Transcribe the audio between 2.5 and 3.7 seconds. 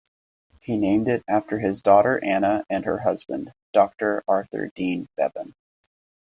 and her husband,